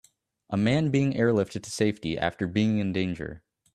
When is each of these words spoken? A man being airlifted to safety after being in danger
A 0.49 0.57
man 0.57 0.89
being 0.89 1.13
airlifted 1.13 1.61
to 1.61 1.69
safety 1.69 2.17
after 2.17 2.47
being 2.47 2.79
in 2.79 2.91
danger 2.91 3.43